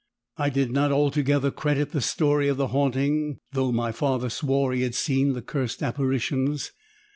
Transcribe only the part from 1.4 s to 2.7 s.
credit the story of the